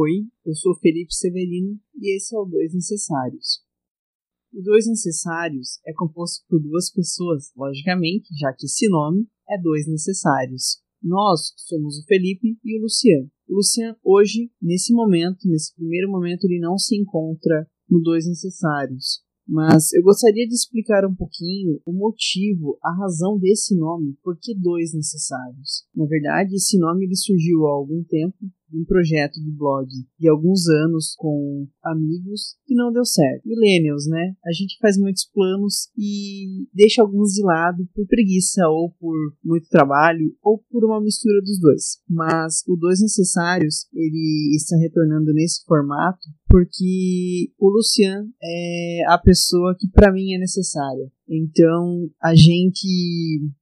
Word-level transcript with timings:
Oi, 0.00 0.28
eu 0.46 0.54
sou 0.54 0.78
Felipe 0.78 1.12
Severino 1.12 1.76
e 1.96 2.14
esse 2.14 2.32
é 2.32 2.38
o 2.38 2.44
Dois 2.44 2.72
Necessários. 2.72 3.64
O 4.54 4.62
Dois 4.62 4.86
Necessários 4.86 5.80
é 5.84 5.92
composto 5.92 6.44
por 6.48 6.62
duas 6.62 6.88
pessoas, 6.92 7.50
logicamente, 7.56 8.28
já 8.38 8.52
que 8.52 8.66
esse 8.66 8.88
nome 8.88 9.26
é 9.50 9.60
Dois 9.60 9.88
Necessários. 9.88 10.78
Nós 11.02 11.52
somos 11.56 11.98
o 11.98 12.04
Felipe 12.06 12.56
e 12.64 12.78
o 12.78 12.82
Luciano. 12.82 13.28
O 13.48 13.56
Luciano, 13.56 13.96
hoje, 14.04 14.52
nesse 14.62 14.94
momento, 14.94 15.48
nesse 15.48 15.74
primeiro 15.74 16.08
momento, 16.08 16.44
ele 16.44 16.60
não 16.60 16.78
se 16.78 16.96
encontra 16.96 17.68
no 17.90 18.00
Dois 18.00 18.24
Necessários. 18.24 19.24
Mas 19.48 19.92
eu 19.94 20.04
gostaria 20.04 20.46
de 20.46 20.54
explicar 20.54 21.04
um 21.06 21.14
pouquinho 21.16 21.80
o 21.84 21.92
motivo, 21.92 22.78
a 22.84 22.94
razão 22.94 23.36
desse 23.36 23.76
nome, 23.76 24.16
por 24.22 24.38
que 24.38 24.54
dois 24.54 24.92
necessários. 24.92 25.86
Na 25.92 26.04
verdade, 26.04 26.54
esse 26.54 26.78
nome 26.78 27.06
ele 27.06 27.16
surgiu 27.16 27.66
há 27.66 27.70
algum 27.70 28.04
tempo 28.04 28.36
um 28.72 28.84
projeto 28.84 29.34
de 29.34 29.50
blog 29.50 29.88
de 30.18 30.28
alguns 30.28 30.68
anos 30.68 31.14
com 31.16 31.66
amigos 31.82 32.56
que 32.66 32.74
não 32.74 32.92
deu 32.92 33.04
certo. 33.04 33.46
Millennials, 33.46 34.06
né? 34.06 34.34
A 34.44 34.52
gente 34.52 34.78
faz 34.80 34.98
muitos 34.98 35.24
planos 35.24 35.88
e 35.96 36.66
deixa 36.72 37.02
alguns 37.02 37.32
de 37.32 37.42
lado 37.42 37.88
por 37.94 38.06
preguiça 38.06 38.66
ou 38.68 38.90
por 38.98 39.16
muito 39.44 39.68
trabalho 39.68 40.34
ou 40.42 40.58
por 40.70 40.84
uma 40.84 41.00
mistura 41.00 41.40
dos 41.40 41.58
dois. 41.60 41.98
Mas 42.08 42.62
o 42.68 42.76
Dois 42.76 43.00
Necessários, 43.00 43.86
ele 43.92 44.54
está 44.56 44.76
retornando 44.76 45.32
nesse 45.32 45.64
formato 45.64 46.26
porque 46.48 47.52
o 47.58 47.68
Lucian 47.68 48.26
é 48.42 49.00
a 49.08 49.18
pessoa 49.18 49.76
que 49.78 49.88
para 49.90 50.12
mim 50.12 50.32
é 50.34 50.38
necessária. 50.38 51.10
Então, 51.28 52.08
a 52.22 52.34
gente, 52.34 52.86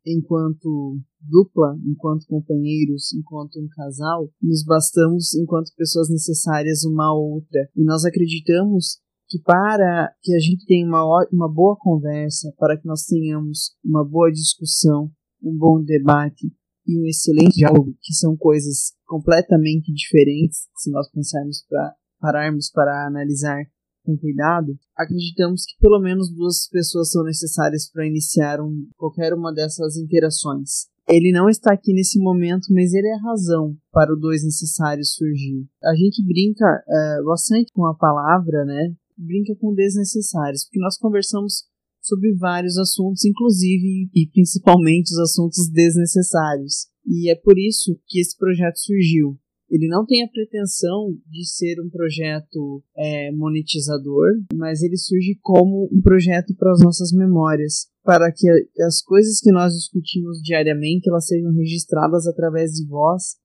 enquanto 0.07 1.01
dupla, 1.29 1.79
enquanto 1.85 2.27
companheiros, 2.27 3.13
enquanto 3.15 3.61
um 3.61 3.69
casal, 3.69 4.31
nos 4.43 4.65
bastamos 4.65 5.35
enquanto 5.35 5.75
pessoas 5.77 6.09
necessárias 6.09 6.85
uma 6.85 7.07
à 7.07 7.15
outra. 7.15 7.69
E 7.77 7.85
nós 7.85 8.05
acreditamos 8.05 8.99
que 9.29 9.41
para 9.41 10.13
que 10.23 10.35
a 10.35 10.39
gente 10.39 10.65
tenha 10.67 10.87
uma, 10.87 11.27
uma 11.33 11.53
boa 11.53 11.77
conversa, 11.79 12.53
para 12.59 12.79
que 12.79 12.87
nós 12.87 13.05
tenhamos 13.05 13.75
uma 13.85 14.05
boa 14.05 14.31
discussão, 14.31 15.11
um 15.43 15.57
bom 15.57 15.83
debate 15.83 16.47
e 16.87 17.01
um 17.01 17.07
excelente 17.07 17.57
diálogo, 17.57 17.97
que 18.01 18.15
são 18.15 18.37
coisas 18.37 18.93
completamente 19.05 19.93
diferentes, 19.93 20.69
se 20.77 20.91
nós 20.91 21.11
pensarmos 21.11 21.65
para 21.69 21.95
pararmos 22.21 22.71
para 22.71 23.07
analisar 23.07 23.65
com 24.05 24.17
cuidado, 24.17 24.79
acreditamos 24.97 25.65
que 25.65 25.77
pelo 25.81 26.01
menos 26.01 26.33
duas 26.33 26.69
pessoas 26.69 27.11
são 27.11 27.25
necessárias 27.25 27.91
para 27.91 28.07
iniciar 28.07 28.61
um, 28.61 28.89
qualquer 28.97 29.35
uma 29.35 29.53
dessas 29.53 29.97
interações. 29.97 30.87
Ele 31.09 31.31
não 31.33 31.49
está 31.49 31.73
aqui 31.73 31.93
nesse 31.93 32.19
momento, 32.19 32.67
mas 32.73 32.93
ele 32.93 33.07
é 33.07 33.15
a 33.15 33.31
razão 33.31 33.77
para 33.93 34.13
o 34.13 34.19
dois 34.19 34.45
necessários 34.45 35.15
surgir. 35.15 35.65
A 35.85 35.95
gente 35.95 36.25
brinca 36.27 36.65
é, 36.67 37.23
bastante 37.23 37.71
com 37.73 37.87
a 37.87 37.95
palavra, 37.95 38.65
né? 38.65 38.93
Brinca 39.17 39.55
com 39.61 39.73
desnecessários, 39.73 40.65
porque 40.65 40.81
nós 40.81 40.99
conversamos 40.99 41.65
sobre 42.03 42.35
vários 42.37 42.77
assuntos, 42.77 43.25
inclusive 43.25 44.09
e 44.15 44.29
principalmente 44.33 45.13
os 45.13 45.19
assuntos 45.19 45.71
desnecessários. 45.73 46.87
E 47.07 47.31
é 47.31 47.37
por 47.37 47.59
isso 47.59 47.99
que 48.07 48.21
esse 48.21 48.37
projeto 48.37 48.77
surgiu. 48.77 49.39
Ele 49.69 49.89
não 49.89 50.07
tem 50.07 50.23
a 50.23 50.29
pretensão 50.29 51.17
de 51.29 51.45
ser 51.45 51.81
um 51.81 51.91
projeto 51.91 52.85
é, 52.97 53.33
monetizador, 53.33 54.29
mas 54.55 54.83
ele 54.83 54.97
surge 54.97 55.37
como 55.43 55.89
um 55.93 56.01
projeto 56.01 56.55
para 56.57 56.71
as 56.71 56.81
nossas 56.81 57.13
memórias, 57.13 57.89
para 58.05 58.31
que 58.33 58.49
as 58.87 59.03
coisas 59.03 59.41
que 59.41 59.51
nós 59.51 59.75
discutimos 59.75 60.41
diariamente 60.41 61.09
elas 61.09 61.27
sejam 61.27 61.53
registradas 61.53 62.27
através 62.29 62.73
de 62.73 62.87
voz 62.87 63.37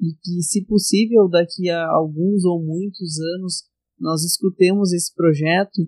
e 0.00 0.14
que, 0.22 0.42
se 0.42 0.64
possível, 0.64 1.28
daqui 1.28 1.68
a 1.68 1.88
alguns 1.88 2.44
ou 2.44 2.62
muitos 2.62 3.18
anos 3.36 3.64
nós 3.98 4.22
escutemos 4.22 4.92
esse 4.92 5.12
projeto 5.14 5.80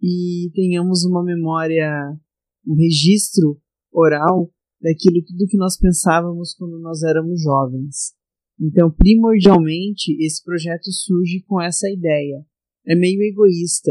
e 0.00 0.50
tenhamos 0.54 1.04
uma 1.04 1.22
memória, 1.22 2.18
um 2.66 2.74
registro 2.74 3.60
oral 3.92 4.50
daquilo 4.80 5.24
tudo 5.24 5.46
que 5.48 5.56
nós 5.56 5.78
pensávamos 5.78 6.54
quando 6.54 6.78
nós 6.80 7.02
éramos 7.02 7.40
jovens. 7.40 8.14
Então, 8.62 8.92
primordialmente, 8.92 10.16
esse 10.24 10.40
projeto 10.44 10.92
surge 10.92 11.42
com 11.48 11.60
essa 11.60 11.90
ideia. 11.90 12.46
É 12.86 12.94
meio 12.94 13.20
egoísta, 13.22 13.90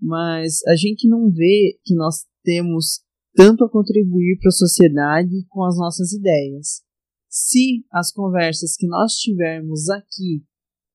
mas 0.00 0.64
a 0.68 0.76
gente 0.76 1.08
não 1.08 1.28
vê 1.32 1.76
que 1.84 1.96
nós 1.96 2.24
temos 2.44 3.00
tanto 3.34 3.64
a 3.64 3.68
contribuir 3.68 4.38
para 4.38 4.50
a 4.50 4.52
sociedade 4.52 5.44
com 5.48 5.64
as 5.64 5.76
nossas 5.76 6.12
ideias. 6.12 6.84
Se 7.28 7.84
as 7.90 8.12
conversas 8.12 8.76
que 8.76 8.86
nós 8.86 9.14
tivermos 9.14 9.90
aqui, 9.90 10.44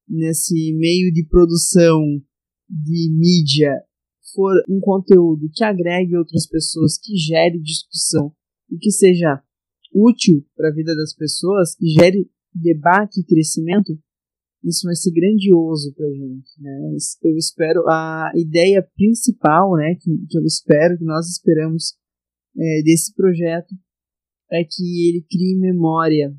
nesse 0.08 0.74
meio 0.78 1.12
de 1.12 1.28
produção 1.28 2.02
de 2.69 3.12
mídia, 3.12 3.74
for 4.34 4.53
um 4.69 4.79
conteúdo 4.79 5.50
que 5.53 5.66
agregue 5.66 6.16
outras 6.16 6.47
pessoas, 6.47 6.97
que 6.97 7.18
gere 7.18 7.59
discussão 7.59 8.34
e 8.72 8.78
que 8.78 8.91
seja 8.91 9.44
útil 9.94 10.46
para 10.56 10.69
a 10.69 10.74
vida 10.74 10.96
das 10.96 11.13
pessoas, 11.13 11.75
que 11.75 11.90
gere 11.90 12.29
debate 12.54 13.22
e 13.22 13.26
crescimento, 13.26 13.98
isso 14.64 14.86
vai 14.86 14.96
ser 14.96 15.12
grandioso 15.12 15.94
para 15.96 16.08
gente. 16.10 16.62
Né? 16.62 16.92
Eu 17.24 17.38
espero, 17.38 17.88
a 17.88 18.32
ideia 18.36 18.86
principal 18.96 19.76
né, 19.76 19.96
que, 19.96 20.12
que 20.30 20.38
eu 20.38 20.44
espero, 20.44 20.98
que 20.98 21.06
nós 21.06 21.28
esperamos 21.30 21.94
é, 22.58 22.82
desse 22.84 23.14
projeto, 23.14 23.74
é 24.52 24.64
que 24.64 25.08
ele 25.08 25.26
crie 25.30 25.58
memória, 25.58 26.34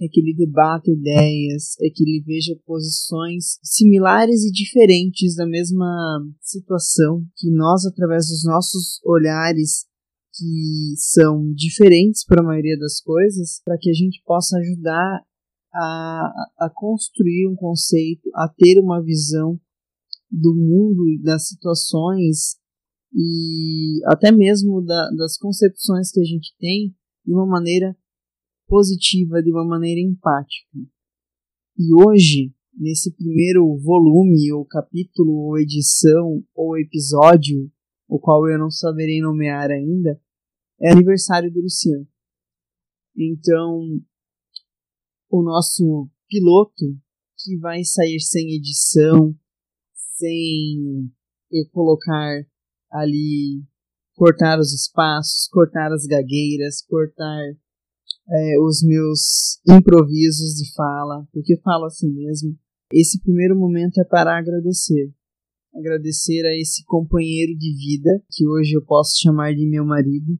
é 0.00 0.08
que 0.08 0.20
ele 0.20 0.34
debata 0.34 0.90
ideias, 0.90 1.76
é 1.80 1.90
que 1.90 2.02
ele 2.02 2.22
veja 2.24 2.58
posições 2.64 3.58
similares 3.62 4.44
e 4.44 4.52
diferentes 4.52 5.34
da 5.36 5.46
mesma 5.46 6.22
situação, 6.40 7.24
que 7.36 7.50
nós, 7.50 7.84
através 7.84 8.28
dos 8.28 8.44
nossos 8.44 9.00
olhares, 9.04 9.86
que 10.32 10.94
são 10.96 11.52
diferentes 11.52 12.24
para 12.24 12.40
a 12.40 12.46
maioria 12.46 12.78
das 12.78 13.00
coisas, 13.00 13.60
para 13.64 13.76
que 13.78 13.90
a 13.90 13.94
gente 13.94 14.22
possa 14.24 14.56
ajudar 14.58 15.20
a, 15.74 16.32
a 16.58 16.70
construir 16.74 17.48
um 17.48 17.54
conceito, 17.54 18.28
a 18.34 18.48
ter 18.48 18.80
uma 18.80 19.02
visão 19.02 19.60
do 20.30 20.54
mundo, 20.54 21.22
das 21.22 21.48
situações 21.48 22.58
e 23.12 24.00
até 24.06 24.30
mesmo 24.30 24.80
da, 24.82 25.10
das 25.16 25.36
concepções 25.36 26.12
que 26.12 26.20
a 26.20 26.24
gente 26.24 26.54
tem 26.58 26.94
de 27.24 27.32
uma 27.32 27.46
maneira 27.46 27.96
positiva, 28.68 29.42
de 29.42 29.50
uma 29.50 29.64
maneira 29.64 30.00
empática. 30.00 30.78
E 31.76 31.94
hoje, 31.94 32.54
nesse 32.76 33.12
primeiro 33.16 33.76
volume, 33.78 34.52
ou 34.52 34.64
capítulo, 34.64 35.32
ou 35.32 35.58
edição, 35.58 36.44
ou 36.54 36.78
episódio, 36.78 37.70
o 38.08 38.18
qual 38.18 38.48
eu 38.48 38.58
não 38.58 38.70
saberei 38.70 39.20
nomear 39.20 39.70
ainda, 39.70 40.20
é 40.80 40.92
aniversário 40.92 41.52
do 41.52 41.60
Luciano. 41.60 42.06
Então, 43.16 44.00
o 45.30 45.42
nosso 45.42 46.08
piloto 46.28 46.84
que 47.38 47.56
vai 47.58 47.82
sair 47.84 48.20
sem 48.20 48.54
edição, 48.54 49.34
sem 49.94 51.10
eu 51.50 51.68
colocar 51.72 52.44
ali, 52.92 53.64
cortar 54.14 54.58
os 54.58 54.72
espaços, 54.72 55.48
cortar 55.50 55.92
as 55.92 56.04
gagueiras, 56.04 56.82
cortar 56.82 57.40
é, 58.28 58.60
os 58.60 58.82
meus 58.82 59.60
improvisos 59.68 60.56
de 60.56 60.72
fala, 60.74 61.26
porque 61.32 61.56
falo 61.62 61.86
assim 61.86 62.10
mesmo. 62.12 62.58
Esse 62.92 63.20
primeiro 63.22 63.56
momento 63.56 63.98
é 63.98 64.04
para 64.04 64.36
agradecer. 64.36 65.12
Agradecer 65.74 66.44
a 66.44 66.60
esse 66.60 66.84
companheiro 66.84 67.56
de 67.56 67.72
vida, 67.76 68.22
que 68.30 68.46
hoje 68.46 68.74
eu 68.74 68.84
posso 68.84 69.20
chamar 69.20 69.54
de 69.54 69.68
meu 69.68 69.84
marido, 69.84 70.38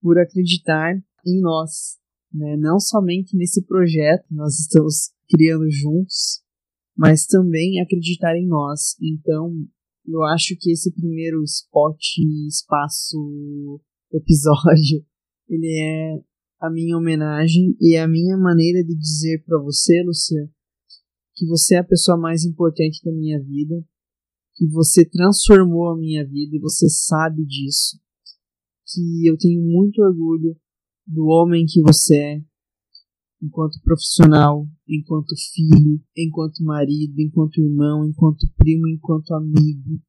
por 0.00 0.18
acreditar 0.18 0.96
em 1.26 1.40
nós, 1.42 1.99
né? 2.32 2.56
não 2.56 2.78
somente 2.78 3.36
nesse 3.36 3.62
projeto 3.64 4.24
nós 4.30 4.58
estamos 4.58 5.10
criando 5.28 5.70
juntos, 5.70 6.42
mas 6.96 7.26
também 7.26 7.80
acreditar 7.80 8.36
em 8.36 8.46
nós. 8.46 8.96
Então, 9.00 9.54
eu 10.06 10.22
acho 10.24 10.56
que 10.58 10.72
esse 10.72 10.92
primeiro 10.92 11.42
spot, 11.44 11.98
espaço, 12.48 13.80
episódio, 14.12 15.04
ele 15.48 15.66
é 15.66 16.22
a 16.60 16.70
minha 16.70 16.96
homenagem 16.96 17.74
e 17.80 17.96
é 17.96 18.02
a 18.02 18.08
minha 18.08 18.36
maneira 18.36 18.84
de 18.84 18.94
dizer 18.94 19.42
para 19.44 19.58
você, 19.58 20.02
Lucia, 20.02 20.50
que 21.34 21.46
você 21.46 21.76
é 21.76 21.78
a 21.78 21.84
pessoa 21.84 22.18
mais 22.18 22.44
importante 22.44 23.00
da 23.02 23.12
minha 23.12 23.40
vida, 23.42 23.82
que 24.54 24.66
você 24.66 25.08
transformou 25.08 25.88
a 25.88 25.96
minha 25.96 26.26
vida 26.26 26.54
e 26.54 26.60
você 26.60 26.88
sabe 26.88 27.46
disso. 27.46 27.98
Que 28.92 29.26
eu 29.26 29.38
tenho 29.38 29.62
muito 29.62 30.02
orgulho 30.02 30.54
do 31.10 31.26
homem 31.26 31.66
que 31.66 31.82
você 31.82 32.16
é, 32.16 32.44
enquanto 33.42 33.80
profissional, 33.82 34.66
enquanto 34.88 35.34
filho, 35.52 36.00
enquanto 36.16 36.62
marido, 36.62 37.14
enquanto 37.18 37.60
irmão, 37.60 38.06
enquanto 38.06 38.48
primo, 38.56 38.86
enquanto 38.88 39.34
amigo. 39.34 40.00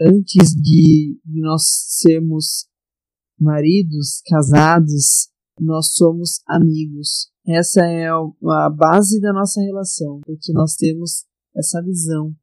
Antes 0.00 0.54
de, 0.54 1.20
nós 1.26 1.62
sermos 2.00 2.68
maridos, 3.38 4.22
casados, 4.28 5.28
nós 5.60 5.94
somos 5.94 6.40
amigos. 6.46 7.30
Essa 7.46 7.84
é 7.84 8.08
a 8.08 8.70
base 8.70 9.20
da 9.20 9.32
nossa 9.32 9.60
relação, 9.60 10.20
porque 10.24 10.52
nós 10.52 10.76
temos 10.76 11.24
essa 11.56 11.82
visão 11.82 12.34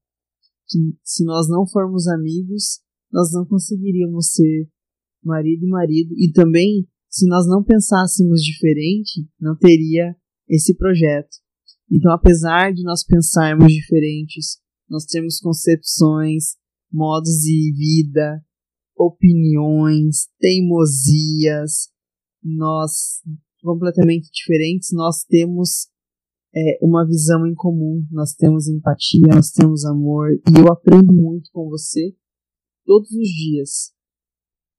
que 0.68 0.98
se 1.04 1.24
nós 1.24 1.48
não 1.48 1.66
formos 1.66 2.08
amigos, 2.08 2.82
nós 3.12 3.32
não 3.32 3.46
conseguiríamos 3.46 4.34
ser 4.34 4.70
marido 5.24 5.66
e 5.66 5.70
marido 5.70 6.14
e 6.18 6.32
também 6.32 6.88
se 7.10 7.28
nós 7.28 7.48
não 7.48 7.64
pensássemos 7.64 8.42
diferente, 8.42 9.28
não 9.40 9.58
teria 9.58 10.16
esse 10.48 10.76
projeto. 10.76 11.38
Então, 11.92 12.12
apesar 12.12 12.72
de 12.72 12.84
nós 12.84 13.04
pensarmos 13.04 13.74
diferentes, 13.74 14.60
nós 14.88 15.06
temos 15.06 15.40
concepções, 15.40 16.56
modos 16.92 17.42
de 17.42 17.74
vida, 17.76 18.44
opiniões, 18.96 20.28
teimosias, 20.40 21.90
nós 22.44 23.22
completamente 23.62 24.30
diferentes, 24.32 24.90
nós 24.94 25.24
temos 25.24 25.90
é, 26.56 26.80
uma 26.82 27.06
visão 27.06 27.46
em 27.46 27.54
comum, 27.54 28.06
nós 28.12 28.34
temos 28.34 28.68
empatia, 28.68 29.34
nós 29.34 29.52
temos 29.52 29.86
amor, 29.86 30.32
e 30.32 30.60
eu 30.60 30.72
aprendo 30.72 31.14
muito 31.14 31.50
com 31.52 31.70
você 31.70 32.16
todos 32.86 33.12
os 33.12 33.28
dias, 33.28 33.94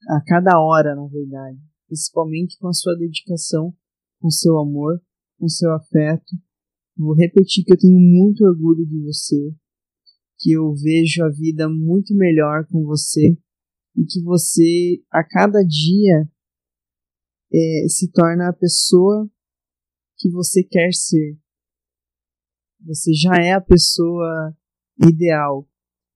a 0.09 0.21
cada 0.25 0.61
hora, 0.61 0.95
na 0.97 1.07
verdade, 1.07 1.61
principalmente 1.91 2.57
com 2.59 2.69
a 2.69 2.73
sua 2.73 2.97
dedicação, 2.97 3.77
com 4.21 4.31
seu 4.31 4.57
amor, 4.61 5.03
com 5.37 5.49
seu 5.49 5.73
afeto. 5.75 6.37
Vou 6.97 7.15
repetir 7.15 7.65
que 7.65 7.73
eu 7.73 7.79
tenho 7.79 7.99
muito 7.99 8.45
orgulho 8.45 8.87
de 8.87 9.03
você, 9.03 9.53
que 10.39 10.53
eu 10.53 10.73
vejo 10.73 11.25
a 11.25 11.31
vida 11.31 11.69
muito 11.69 12.15
melhor 12.15 12.65
com 12.69 12.85
você 12.85 13.37
e 13.97 14.05
que 14.05 14.23
você, 14.23 15.03
a 15.11 15.25
cada 15.25 15.63
dia, 15.65 16.31
é, 17.53 17.89
se 17.89 18.11
torna 18.13 18.49
a 18.49 18.53
pessoa 18.53 19.29
que 20.17 20.31
você 20.31 20.63
quer 20.63 20.93
ser. 20.93 21.37
Você 22.87 23.13
já 23.13 23.35
é 23.35 23.53
a 23.53 23.61
pessoa 23.61 24.57
ideal, 25.03 25.69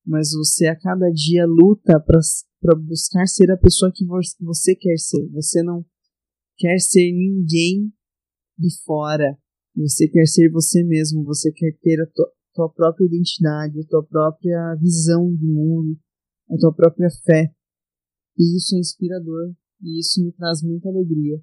mas 0.06 0.32
você 0.32 0.66
a 0.66 0.78
cada 0.78 1.10
dia 1.10 1.46
luta 1.46 1.98
para 2.00 2.76
buscar 2.76 3.26
ser 3.26 3.50
a 3.50 3.56
pessoa 3.56 3.90
que 3.94 4.04
você 4.40 4.74
quer 4.74 4.98
ser. 4.98 5.28
Você 5.30 5.62
não 5.62 5.84
quer 6.58 6.78
ser 6.78 7.10
ninguém 7.12 7.92
de 8.58 8.68
fora. 8.84 9.36
Você 9.76 10.08
quer 10.08 10.26
ser 10.26 10.50
você 10.50 10.84
mesmo. 10.84 11.24
Você 11.24 11.50
quer 11.52 11.76
ter 11.80 12.00
a 12.00 12.06
tua, 12.14 12.32
tua 12.54 12.68
própria 12.70 13.06
identidade, 13.06 13.80
a 13.80 13.86
tua 13.86 14.04
própria 14.04 14.76
visão 14.80 15.34
de 15.34 15.46
mundo, 15.46 15.98
a 16.50 16.56
tua 16.58 16.74
própria 16.74 17.08
fé. 17.24 17.52
E 18.38 18.56
isso 18.56 18.76
é 18.76 18.78
inspirador. 18.78 19.54
E 19.80 20.00
isso 20.00 20.22
me 20.22 20.32
traz 20.32 20.62
muita 20.62 20.88
alegria. 20.88 21.40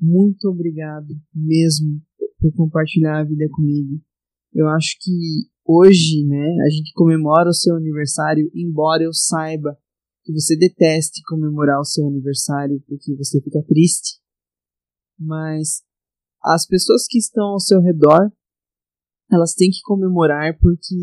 Muito 0.00 0.48
obrigado 0.48 1.14
mesmo 1.34 2.00
por 2.38 2.52
compartilhar 2.54 3.20
a 3.20 3.24
vida 3.24 3.48
comigo. 3.50 4.00
Eu 4.54 4.68
acho 4.68 4.96
que 5.00 5.48
hoje, 5.68 6.24
né, 6.26 6.46
a 6.66 6.70
gente 6.70 6.92
comemora 6.94 7.50
o 7.50 7.54
seu 7.54 7.76
aniversário, 7.76 8.50
embora 8.54 9.04
eu 9.04 9.12
saiba 9.12 9.78
que 10.24 10.32
você 10.32 10.56
deteste 10.56 11.22
comemorar 11.24 11.78
o 11.78 11.84
seu 11.84 12.06
aniversário 12.06 12.82
porque 12.88 13.14
você 13.14 13.40
fica 13.42 13.62
triste. 13.66 14.18
Mas 15.18 15.82
as 16.42 16.66
pessoas 16.66 17.06
que 17.06 17.18
estão 17.18 17.48
ao 17.48 17.60
seu 17.60 17.82
redor, 17.82 18.32
elas 19.30 19.52
têm 19.54 19.70
que 19.70 19.82
comemorar 19.82 20.58
porque 20.58 20.96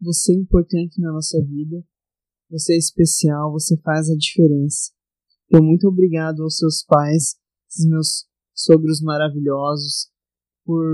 você 0.00 0.32
é 0.32 0.36
importante 0.36 1.00
na 1.00 1.12
nossa 1.12 1.42
vida, 1.42 1.82
você 2.50 2.74
é 2.74 2.78
especial, 2.78 3.52
você 3.52 3.80
faz 3.80 4.10
a 4.10 4.16
diferença. 4.16 4.92
Então, 5.46 5.64
muito 5.64 5.88
obrigado 5.88 6.42
aos 6.42 6.58
seus 6.58 6.84
pais, 6.84 7.36
esses 7.68 7.88
meus 7.88 8.26
sogros 8.54 9.00
maravilhosos, 9.00 10.10
por 10.64 10.84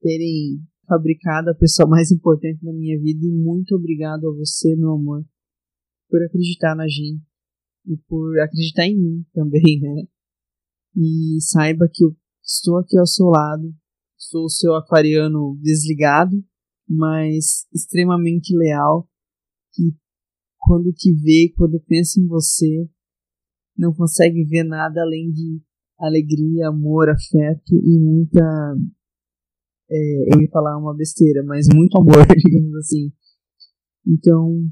terem 0.00 0.62
fabricado 0.88 1.50
a 1.50 1.54
pessoa 1.54 1.88
mais 1.88 2.10
importante 2.10 2.64
na 2.64 2.72
minha 2.72 2.98
vida 2.98 3.26
e 3.26 3.30
muito 3.30 3.76
obrigado 3.76 4.28
a 4.28 4.34
você, 4.34 4.74
meu 4.74 4.92
amor, 4.92 5.24
por 6.08 6.22
acreditar 6.24 6.74
na 6.74 6.88
gente 6.88 7.22
e 7.86 7.96
por 8.08 8.40
acreditar 8.40 8.86
em 8.86 8.98
mim 8.98 9.26
também, 9.32 9.80
né? 9.80 10.08
E 10.96 11.38
saiba 11.40 11.88
que 11.92 12.04
eu 12.04 12.16
estou 12.42 12.78
aqui 12.78 12.98
ao 12.98 13.06
seu 13.06 13.26
lado, 13.26 13.72
sou 14.16 14.46
o 14.46 14.50
seu 14.50 14.74
aquariano 14.74 15.56
desligado, 15.60 16.42
mas 16.88 17.66
extremamente 17.72 18.56
leal, 18.56 19.08
que 19.74 19.94
quando 20.58 20.92
te 20.92 21.12
vê, 21.12 21.52
quando 21.56 21.78
pensa 21.86 22.18
em 22.18 22.26
você, 22.26 22.88
não 23.76 23.92
consegue 23.94 24.44
ver 24.44 24.64
nada 24.64 25.02
além 25.02 25.30
de 25.30 25.62
alegria, 25.98 26.68
amor, 26.68 27.08
afeto 27.08 27.74
e 27.74 27.98
muita 27.98 28.76
é, 29.90 30.34
eu 30.34 30.40
ia 30.40 30.50
falar 30.50 30.76
uma 30.78 30.94
besteira, 30.94 31.42
mas 31.44 31.66
muito 31.72 31.96
amor, 31.96 32.26
digamos 32.36 32.74
assim. 32.76 33.12
Então, 34.06 34.66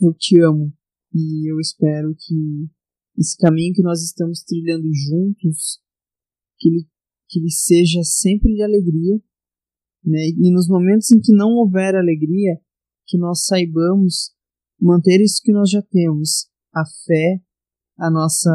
eu 0.00 0.12
te 0.14 0.40
amo 0.40 0.72
e 1.14 1.50
eu 1.50 1.58
espero 1.58 2.14
que 2.14 2.68
esse 3.16 3.36
caminho 3.38 3.74
que 3.74 3.82
nós 3.82 4.02
estamos 4.02 4.42
trilhando 4.42 4.86
juntos, 4.92 5.80
que 6.58 6.68
ele, 6.68 6.86
que 7.28 7.40
ele 7.40 7.50
seja 7.50 8.02
sempre 8.02 8.54
de 8.54 8.62
alegria, 8.62 9.20
né? 10.04 10.28
E 10.28 10.52
nos 10.52 10.68
momentos 10.68 11.10
em 11.10 11.20
que 11.20 11.32
não 11.32 11.54
houver 11.54 11.96
alegria, 11.96 12.60
que 13.06 13.18
nós 13.18 13.46
saibamos 13.46 14.32
manter 14.80 15.20
isso 15.20 15.40
que 15.42 15.52
nós 15.52 15.70
já 15.70 15.82
temos, 15.82 16.48
a 16.72 16.84
fé, 17.06 17.42
a 17.98 18.10
nossa, 18.10 18.50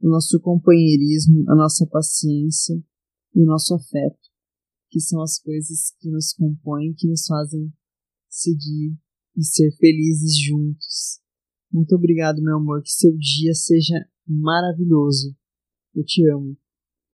o 0.00 0.08
nosso 0.08 0.38
companheirismo, 0.40 1.44
a 1.50 1.56
nossa 1.56 1.86
paciência 1.86 2.76
e 3.34 3.42
o 3.42 3.46
nosso 3.46 3.74
afeto 3.74 4.21
que 4.92 5.00
são 5.00 5.22
as 5.22 5.38
coisas 5.38 5.94
que 5.98 6.10
nos 6.10 6.34
compõem, 6.34 6.92
que 6.94 7.08
nos 7.08 7.26
fazem 7.26 7.72
seguir 8.28 8.94
e 9.34 9.42
ser 9.42 9.74
felizes 9.78 10.38
juntos. 10.38 11.18
Muito 11.72 11.96
obrigado, 11.96 12.42
meu 12.42 12.58
amor, 12.58 12.82
que 12.82 12.90
seu 12.90 13.10
dia 13.16 13.54
seja 13.54 13.94
maravilhoso. 14.26 15.34
Eu 15.94 16.04
te 16.04 16.28
amo. 16.28 16.58